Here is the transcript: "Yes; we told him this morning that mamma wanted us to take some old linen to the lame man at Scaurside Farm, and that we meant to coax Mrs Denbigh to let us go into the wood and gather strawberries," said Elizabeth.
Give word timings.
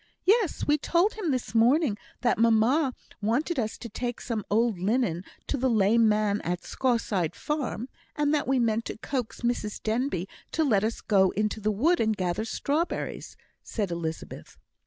"Yes; 0.25 0.65
we 0.65 0.79
told 0.79 1.13
him 1.13 1.29
this 1.29 1.53
morning 1.53 1.95
that 2.21 2.39
mamma 2.39 2.95
wanted 3.21 3.59
us 3.59 3.77
to 3.77 3.87
take 3.87 4.19
some 4.19 4.43
old 4.49 4.79
linen 4.79 5.23
to 5.45 5.57
the 5.57 5.69
lame 5.69 6.09
man 6.09 6.41
at 6.41 6.63
Scaurside 6.63 7.35
Farm, 7.35 7.87
and 8.15 8.33
that 8.33 8.47
we 8.47 8.57
meant 8.57 8.85
to 8.85 8.97
coax 8.97 9.41
Mrs 9.41 9.79
Denbigh 9.83 10.25
to 10.53 10.63
let 10.63 10.83
us 10.83 11.01
go 11.01 11.29
into 11.29 11.59
the 11.61 11.69
wood 11.69 11.99
and 11.99 12.17
gather 12.17 12.45
strawberries," 12.45 13.37
said 13.61 13.91
Elizabeth. 13.91 14.57